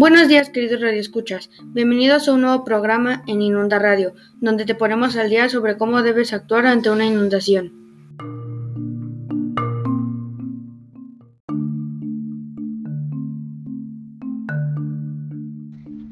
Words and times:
Buenos 0.00 0.28
días, 0.28 0.48
queridos 0.48 0.80
radioescuchas. 0.80 1.50
Bienvenidos 1.62 2.26
a 2.26 2.32
un 2.32 2.40
nuevo 2.40 2.64
programa 2.64 3.22
en 3.26 3.42
Inunda 3.42 3.78
Radio, 3.78 4.14
donde 4.40 4.64
te 4.64 4.74
ponemos 4.74 5.14
al 5.16 5.28
día 5.28 5.50
sobre 5.50 5.76
cómo 5.76 6.00
debes 6.00 6.32
actuar 6.32 6.64
ante 6.64 6.88
una 6.88 7.04
inundación. 7.04 7.70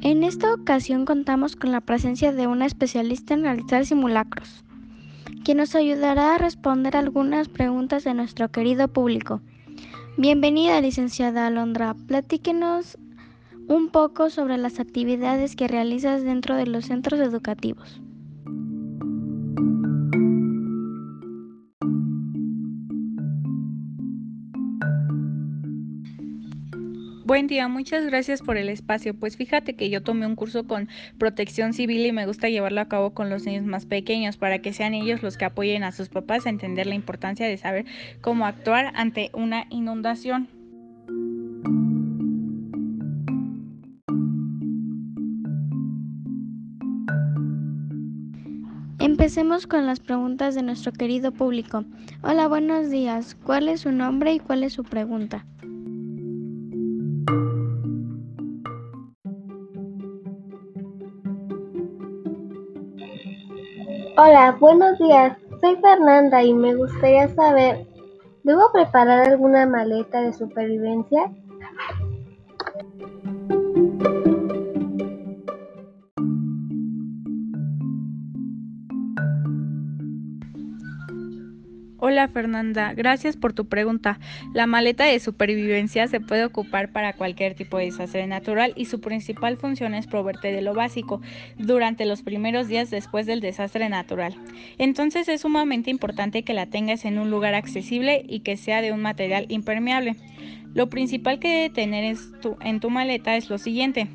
En 0.02 0.22
esta 0.22 0.52
ocasión 0.52 1.06
contamos 1.06 1.56
con 1.56 1.72
la 1.72 1.80
presencia 1.80 2.30
de 2.32 2.46
una 2.46 2.66
especialista 2.66 3.32
en 3.32 3.44
realizar 3.44 3.86
simulacros, 3.86 4.66
quien 5.46 5.56
nos 5.56 5.74
ayudará 5.74 6.34
a 6.34 6.38
responder 6.38 6.94
algunas 6.94 7.48
preguntas 7.48 8.04
de 8.04 8.12
nuestro 8.12 8.50
querido 8.50 8.88
público. 8.88 9.40
Bienvenida, 10.18 10.78
licenciada 10.82 11.46
Alondra. 11.46 11.94
Platíquenos 12.06 12.98
un 13.68 13.90
poco 13.90 14.30
sobre 14.30 14.56
las 14.56 14.80
actividades 14.80 15.54
que 15.54 15.68
realizas 15.68 16.24
dentro 16.24 16.56
de 16.56 16.66
los 16.66 16.86
centros 16.86 17.20
educativos. 17.20 18.00
Buen 27.24 27.46
día, 27.46 27.68
muchas 27.68 28.06
gracias 28.06 28.40
por 28.40 28.56
el 28.56 28.70
espacio. 28.70 29.12
Pues 29.12 29.36
fíjate 29.36 29.76
que 29.76 29.90
yo 29.90 30.02
tomé 30.02 30.26
un 30.26 30.34
curso 30.34 30.66
con 30.66 30.88
protección 31.18 31.74
civil 31.74 32.06
y 32.06 32.10
me 32.10 32.24
gusta 32.24 32.48
llevarlo 32.48 32.80
a 32.80 32.88
cabo 32.88 33.12
con 33.12 33.28
los 33.28 33.44
niños 33.44 33.66
más 33.66 33.84
pequeños 33.84 34.38
para 34.38 34.60
que 34.60 34.72
sean 34.72 34.94
ellos 34.94 35.22
los 35.22 35.36
que 35.36 35.44
apoyen 35.44 35.84
a 35.84 35.92
sus 35.92 36.08
papás 36.08 36.46
a 36.46 36.48
entender 36.48 36.86
la 36.86 36.94
importancia 36.94 37.46
de 37.46 37.58
saber 37.58 37.84
cómo 38.22 38.46
actuar 38.46 38.92
ante 38.94 39.30
una 39.34 39.66
inundación. 39.68 40.57
Empecemos 49.20 49.66
con 49.66 49.84
las 49.84 49.98
preguntas 49.98 50.54
de 50.54 50.62
nuestro 50.62 50.92
querido 50.92 51.32
público. 51.32 51.82
Hola, 52.22 52.46
buenos 52.46 52.88
días. 52.88 53.36
¿Cuál 53.44 53.66
es 53.68 53.80
su 53.80 53.90
nombre 53.90 54.32
y 54.32 54.38
cuál 54.38 54.62
es 54.62 54.74
su 54.74 54.84
pregunta? 54.84 55.44
Hola, 64.16 64.56
buenos 64.60 64.96
días. 65.00 65.36
Soy 65.60 65.74
Fernanda 65.82 66.44
y 66.44 66.54
me 66.54 66.76
gustaría 66.76 67.26
saber, 67.34 67.88
¿debo 68.44 68.70
preparar 68.72 69.28
alguna 69.28 69.66
maleta 69.66 70.20
de 70.20 70.32
supervivencia? 70.32 71.28
Hola 82.00 82.28
Fernanda, 82.28 82.94
gracias 82.94 83.36
por 83.36 83.54
tu 83.54 83.66
pregunta. 83.66 84.20
La 84.54 84.68
maleta 84.68 85.02
de 85.02 85.18
supervivencia 85.18 86.06
se 86.06 86.20
puede 86.20 86.44
ocupar 86.44 86.92
para 86.92 87.14
cualquier 87.14 87.56
tipo 87.56 87.76
de 87.76 87.86
desastre 87.86 88.24
natural 88.28 88.72
y 88.76 88.84
su 88.84 89.00
principal 89.00 89.56
función 89.56 89.94
es 89.94 90.06
proveerte 90.06 90.52
de 90.52 90.62
lo 90.62 90.74
básico 90.74 91.20
durante 91.56 92.06
los 92.06 92.22
primeros 92.22 92.68
días 92.68 92.90
después 92.90 93.26
del 93.26 93.40
desastre 93.40 93.88
natural. 93.88 94.36
Entonces 94.78 95.26
es 95.26 95.40
sumamente 95.40 95.90
importante 95.90 96.44
que 96.44 96.54
la 96.54 96.66
tengas 96.66 97.04
en 97.04 97.18
un 97.18 97.32
lugar 97.32 97.54
accesible 97.54 98.24
y 98.28 98.40
que 98.40 98.56
sea 98.56 98.80
de 98.80 98.92
un 98.92 99.02
material 99.02 99.46
impermeable. 99.48 100.14
Lo 100.74 100.88
principal 100.88 101.40
que 101.40 101.48
debe 101.48 101.70
tener 101.70 102.16
en 102.60 102.78
tu 102.78 102.90
maleta 102.90 103.34
es 103.34 103.50
lo 103.50 103.58
siguiente. 103.58 104.06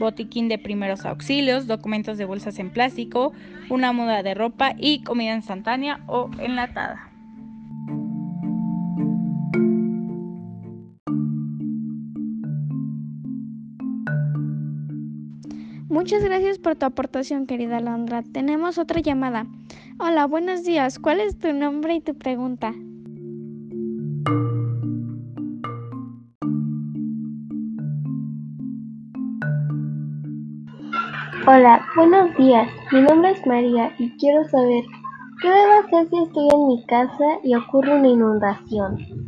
Botiquín 0.00 0.48
de 0.48 0.58
primeros 0.58 1.06
auxilios, 1.06 1.68
documentos 1.68 2.18
de 2.18 2.24
bolsas 2.24 2.58
en 2.58 2.70
plástico, 2.70 3.32
una 3.70 3.92
muda 3.92 4.24
de 4.24 4.34
ropa 4.34 4.74
y 4.76 5.04
comida 5.04 5.36
instantánea 5.36 6.00
o 6.08 6.32
enlatada. 6.40 7.07
Muchas 15.98 16.22
gracias 16.22 16.60
por 16.60 16.76
tu 16.76 16.86
aportación, 16.86 17.44
querida 17.44 17.80
Londra. 17.80 18.22
Tenemos 18.22 18.78
otra 18.78 19.00
llamada. 19.00 19.46
Hola, 19.98 20.26
buenos 20.26 20.62
días. 20.62 21.00
¿Cuál 21.00 21.18
es 21.18 21.36
tu 21.36 21.52
nombre 21.52 21.96
y 21.96 22.00
tu 22.00 22.14
pregunta? 22.14 22.72
Hola, 31.48 31.84
buenos 31.96 32.36
días. 32.36 32.68
Mi 32.92 33.00
nombre 33.00 33.32
es 33.32 33.44
María 33.44 33.92
y 33.98 34.08
quiero 34.18 34.44
saber 34.44 34.84
qué 35.42 35.48
debo 35.48 35.72
hacer 35.84 36.08
si 36.10 36.22
estoy 36.22 36.48
en 36.54 36.66
mi 36.68 36.86
casa 36.86 37.40
y 37.42 37.56
ocurre 37.56 37.98
una 37.98 38.06
inundación. 38.06 39.27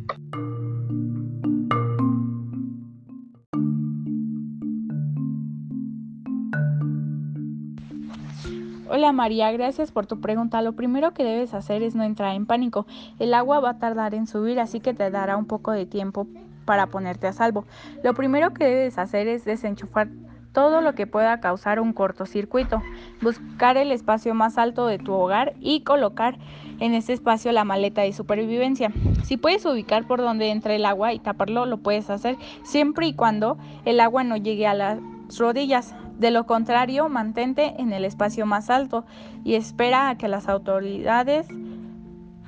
Hola 8.89 9.13
María, 9.13 9.53
gracias 9.53 9.93
por 9.93 10.07
tu 10.07 10.21
pregunta. 10.21 10.63
Lo 10.63 10.73
primero 10.73 11.13
que 11.13 11.23
debes 11.23 11.55
hacer 11.55 11.83
es 11.83 11.95
no 11.95 12.03
entrar 12.03 12.35
en 12.35 12.47
pánico. 12.47 12.87
El 13.19 13.35
agua 13.35 13.61
va 13.61 13.71
a 13.71 13.79
tardar 13.79 14.15
en 14.15 14.27
subir, 14.27 14.59
así 14.59 14.81
que 14.81 14.95
te 14.95 15.11
dará 15.11 15.37
un 15.37 15.47
poco 15.47 15.71
de 15.71 15.87
tiempo 15.87 16.27
para 16.65 16.87
ponerte 16.87 17.27
a 17.29 17.33
salvo. 17.33 17.65
Lo 18.03 18.15
primero 18.15 18.53
que 18.53 18.65
debes 18.65 18.99
hacer 18.99 19.29
es 19.29 19.45
desenchufar 19.45 20.09
todo 20.53 20.81
lo 20.81 20.95
que 20.95 21.07
pueda 21.07 21.41
causar 21.41 21.81
un 21.81 21.93
cortocircuito, 21.93 22.83
buscar 23.21 23.77
el 23.77 23.93
espacio 23.93 24.35
más 24.35 24.59
alto 24.59 24.87
de 24.87 24.99
tu 24.99 25.13
hogar 25.13 25.55
y 25.61 25.83
colocar 25.83 26.39
en 26.81 26.95
ese 26.95 27.13
espacio 27.13 27.53
la 27.53 27.65
maleta 27.65 28.03
de 28.03 28.13
supervivencia. 28.13 28.91
Si 29.23 29.37
puedes 29.37 29.65
ubicar 29.67 30.07
por 30.07 30.21
donde 30.21 30.51
entra 30.51 30.75
el 30.75 30.85
agua 30.85 31.13
y 31.13 31.21
taparlo, 31.21 31.67
lo 31.67 31.79
puedes 31.79 32.11
hacer 32.11 32.37
siempre 32.65 33.07
y 33.07 33.15
cuando 33.15 33.59
el 33.85 34.01
agua 34.01 34.25
no 34.25 34.37
llegue 34.37 34.67
a 34.67 34.75
las 34.75 34.99
rodillas. 35.39 35.95
De 36.21 36.31
lo 36.31 36.45
contrario, 36.45 37.09
mantente 37.09 37.81
en 37.81 37.95
el 37.95 38.05
espacio 38.05 38.45
más 38.45 38.69
alto 38.69 39.07
y 39.43 39.55
espera 39.55 40.11
a 40.11 40.19
que 40.19 40.29
las 40.29 40.51
autoridades 40.51 41.49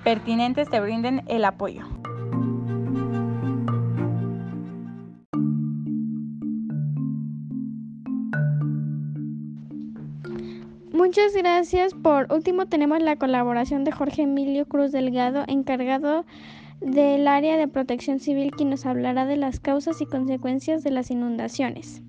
pertinentes 0.04 0.68
te 0.68 0.78
brinden 0.78 1.22
el 1.26 1.42
apoyo. 1.46 1.86
Muchas 10.92 11.32
gracias. 11.34 11.94
Por 11.94 12.30
último 12.30 12.66
tenemos 12.66 13.02
la 13.02 13.16
colaboración 13.16 13.84
de 13.84 13.92
Jorge 13.92 14.24
Emilio 14.24 14.66
Cruz 14.66 14.92
Delgado, 14.92 15.44
encargado 15.48 16.26
del 16.82 17.26
área 17.26 17.56
de 17.56 17.68
protección 17.68 18.20
civil, 18.20 18.50
quien 18.50 18.68
nos 18.68 18.84
hablará 18.84 19.24
de 19.24 19.38
las 19.38 19.60
causas 19.60 20.02
y 20.02 20.04
consecuencias 20.04 20.84
de 20.84 20.90
las 20.90 21.10
inundaciones. 21.10 22.02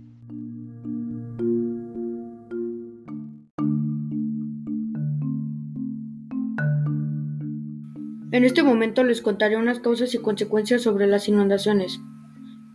En 8.33 8.45
este 8.45 8.63
momento 8.63 9.03
les 9.03 9.21
contaré 9.21 9.57
unas 9.57 9.79
causas 9.79 10.16
y 10.16 10.17
consecuencias 10.17 10.81
sobre 10.81 11.05
las 11.05 11.27
inundaciones. 11.27 11.99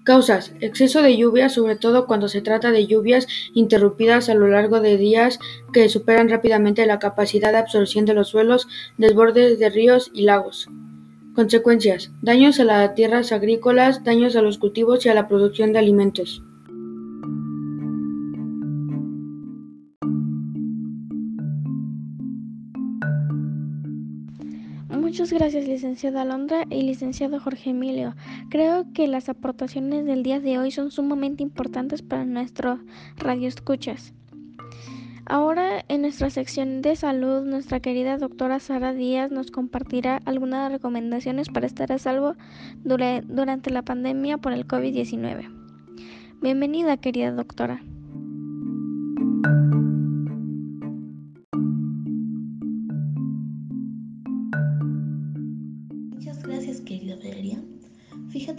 Causas: 0.05 0.53
exceso 0.61 1.03
de 1.03 1.17
lluvia, 1.17 1.49
sobre 1.49 1.75
todo 1.75 2.07
cuando 2.07 2.29
se 2.29 2.43
trata 2.43 2.71
de 2.71 2.87
lluvias 2.87 3.27
interrumpidas 3.55 4.29
a 4.29 4.35
lo 4.35 4.47
largo 4.47 4.79
de 4.81 4.97
días 4.97 5.41
que 5.73 5.89
superan 5.89 6.29
rápidamente 6.29 6.87
la 6.87 7.01
capacidad 7.01 7.51
de 7.51 7.59
absorción 7.59 8.05
de 8.05 8.15
los 8.15 8.29
suelos, 8.29 8.69
desbordes 8.99 9.59
de 9.59 9.69
ríos 9.69 10.13
y 10.15 10.23
lagos. 10.23 10.69
Consecuencias: 11.35 12.13
daños 12.23 12.61
a 12.61 12.65
las 12.65 12.95
tierras 12.95 13.33
agrícolas, 13.33 14.05
daños 14.05 14.37
a 14.37 14.43
los 14.43 14.59
cultivos 14.59 15.05
y 15.07 15.09
a 15.09 15.15
la 15.15 15.27
producción 15.27 15.73
de 15.73 15.81
alimentos. 15.81 16.41
Muchas 25.09 25.33
gracias, 25.33 25.67
licenciada 25.67 26.21
Alondra 26.21 26.67
y 26.69 26.83
licenciado 26.83 27.41
Jorge 27.41 27.71
Emilio. 27.71 28.15
Creo 28.51 28.93
que 28.93 29.09
las 29.09 29.31
aportaciones 29.31 30.05
del 30.05 30.23
día 30.23 30.39
de 30.39 30.59
hoy 30.59 30.71
son 30.71 30.91
sumamente 30.91 31.43
importantes 31.43 32.03
para 32.03 32.27
nuestro 32.27 32.79
radio 33.17 33.49
escuchas. 33.49 34.13
Ahora, 35.25 35.83
en 35.89 36.03
nuestra 36.03 36.29
sección 36.29 36.83
de 36.83 36.95
salud, 36.95 37.43
nuestra 37.43 37.81
querida 37.81 38.19
doctora 38.19 38.61
Sara 38.61 38.93
Díaz 38.93 39.31
nos 39.31 39.51
compartirá 39.51 40.21
algunas 40.27 40.71
recomendaciones 40.71 41.49
para 41.49 41.67
estar 41.67 41.91
a 41.91 41.97
salvo 41.97 42.35
durante 42.85 43.71
la 43.71 43.81
pandemia 43.81 44.37
por 44.37 44.53
el 44.53 44.67
COVID-19. 44.67 45.51
Bienvenida, 46.43 46.99
querida 46.99 47.33
doctora. 47.33 47.81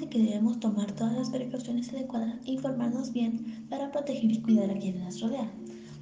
Que 0.09 0.19
debemos 0.19 0.59
tomar 0.59 0.91
todas 0.91 1.13
las 1.13 1.29
precauciones 1.29 1.89
adecuadas 1.89 2.35
e 2.45 2.51
informarnos 2.53 3.11
bien 3.11 3.65
para 3.69 3.91
proteger 3.91 4.31
y 4.31 4.41
cuidar 4.41 4.69
a 4.69 4.77
quienes 4.77 5.03
nos 5.03 5.21
rodean. 5.21 5.49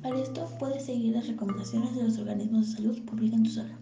Para 0.01 0.21
esto 0.21 0.47
puedes 0.59 0.85
seguir 0.85 1.13
las 1.13 1.27
recomendaciones 1.27 1.95
de 1.95 2.03
los 2.03 2.17
organismos 2.17 2.67
de 2.67 2.75
salud 2.75 3.01
pública 3.03 3.35
en 3.35 3.43
tu 3.43 3.49
zona. 3.49 3.79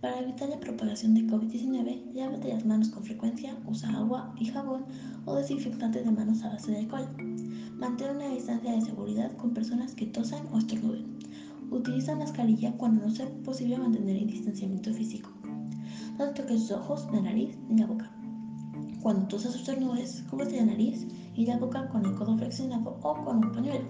Para 0.00 0.20
evitar 0.20 0.48
la 0.48 0.60
propagación 0.60 1.14
de 1.14 1.26
COVID-19, 1.26 2.14
lávate 2.14 2.48
las 2.48 2.64
manos 2.64 2.88
con 2.88 3.04
frecuencia, 3.04 3.56
usa 3.66 3.90
agua 3.90 4.34
y 4.38 4.46
jabón 4.46 4.84
o 5.24 5.34
desinfectante 5.36 6.02
de 6.02 6.10
manos 6.10 6.42
a 6.42 6.50
base 6.50 6.70
de 6.70 6.78
alcohol. 6.78 7.08
Mantén 7.78 8.16
una 8.16 8.28
distancia 8.28 8.72
de 8.72 8.80
seguridad 8.80 9.36
con 9.36 9.54
personas 9.54 9.94
que 9.94 10.06
tosan 10.06 10.46
o 10.52 10.58
estornuden. 10.58 11.18
Utiliza 11.70 12.16
mascarilla 12.16 12.72
cuando 12.72 13.06
no 13.06 13.10
sea 13.14 13.28
posible 13.44 13.78
mantener 13.78 14.16
el 14.16 14.26
distanciamiento 14.26 14.92
físico. 14.92 15.37
No 16.18 16.30
toques 16.30 16.62
los 16.62 16.72
ojos, 16.72 17.06
la 17.12 17.20
nariz 17.20 17.56
ni 17.68 17.78
la 17.78 17.86
boca. 17.86 18.10
Cuando 19.02 19.28
tosas 19.28 19.54
o 19.54 19.58
estornudes, 19.58 20.24
cúbrete 20.28 20.56
la 20.56 20.66
nariz 20.66 21.06
y 21.36 21.46
la 21.46 21.58
boca 21.58 21.88
con 21.90 22.04
el 22.04 22.14
codo 22.16 22.36
flexionado 22.36 22.98
o 23.02 23.24
con 23.24 23.36
un 23.36 23.52
pañuelo. 23.52 23.84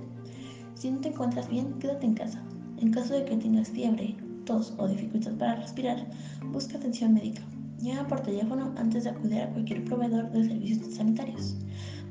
Si 0.74 0.90
no 0.90 1.00
te 1.00 1.08
encuentras 1.08 1.48
bien, 1.48 1.78
quédate 1.78 2.04
en 2.04 2.12
casa. 2.12 2.42
En 2.76 2.90
caso 2.90 3.14
de 3.14 3.24
que 3.24 3.38
tengas 3.38 3.70
fiebre, 3.70 4.14
tos 4.44 4.74
o 4.76 4.86
dificultad 4.86 5.38
para 5.38 5.54
respirar, 5.54 6.06
busca 6.52 6.76
atención 6.76 7.14
médica. 7.14 7.40
Llama 7.80 8.06
por 8.06 8.20
teléfono 8.20 8.74
antes 8.76 9.04
de 9.04 9.10
acudir 9.10 9.40
a 9.40 9.50
cualquier 9.50 9.84
proveedor 9.86 10.30
de 10.30 10.44
servicios 10.44 10.96
sanitarios 10.96 11.56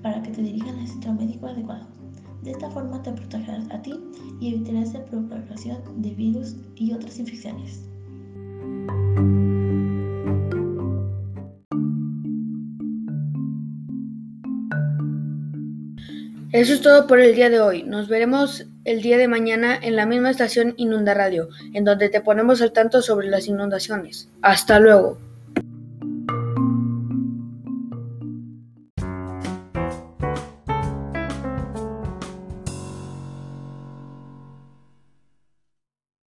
para 0.01 0.23
que 0.23 0.31
te 0.31 0.41
dirijan 0.41 0.79
al 0.79 0.87
centro 0.87 1.13
médico 1.13 1.45
adecuado. 1.45 1.85
De 2.41 2.51
esta 2.51 2.71
forma 2.71 3.03
te 3.03 3.11
protegerás 3.11 3.69
a 3.69 3.83
ti 3.83 3.93
y 4.39 4.55
evitarás 4.55 4.93
la 4.93 5.05
propagación 5.05 6.01
de 6.01 6.15
virus 6.15 6.55
y 6.75 6.91
otras 6.91 7.19
infecciones. 7.19 7.87
Eso 16.53 16.73
es 16.73 16.81
todo 16.81 17.07
por 17.07 17.19
el 17.19 17.35
día 17.35 17.49
de 17.49 17.59
hoy. 17.59 17.83
Nos 17.83 18.07
veremos 18.07 18.65
el 18.85 19.01
día 19.01 19.17
de 19.17 19.27
mañana 19.27 19.77
en 19.81 19.97
la 19.97 20.05
misma 20.05 20.29
estación 20.29 20.75
Inunda 20.77 21.13
Radio, 21.13 21.49
en 21.73 21.83
donde 21.83 22.07
te 22.07 22.21
ponemos 22.21 22.61
al 22.61 22.71
tanto 22.71 23.01
sobre 23.01 23.27
las 23.27 23.47
inundaciones. 23.47 24.29
Hasta 24.41 24.79
luego. 24.79 25.17